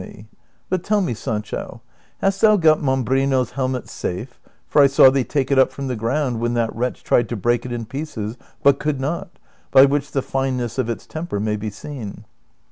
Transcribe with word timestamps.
193 0.01 0.39
But 0.67 0.83
tell 0.83 0.99
me, 1.01 1.13
Sancho, 1.13 1.83
hast 2.21 2.41
thou 2.41 2.57
got 2.57 2.81
Mambriuo's 2.81 3.51
helmet 3.51 3.87
safe; 3.87 4.41
•for 4.73 4.81
I 4.81 4.87
saw 4.87 5.11
thee 5.11 5.23
take 5.23 5.51
it 5.51 5.59
up 5.59 5.71
from 5.71 5.89
the 5.89 5.95
ground 5.95 6.39
when 6.39 6.55
that 6.55 6.71
Avretch 6.71 7.03
tried 7.03 7.29
to 7.29 7.35
break 7.35 7.67
it 7.67 7.71
in 7.71 7.85
pieces 7.85 8.35
but 8.63 8.79
could 8.79 8.99
not, 8.99 9.37
by 9.69 9.85
which 9.85 10.09
the 10.11 10.23
fineness 10.23 10.79
of 10.79 10.89
its 10.89 11.05
temper 11.05 11.39
may 11.39 11.55
be 11.55 11.69
seen 11.69 12.25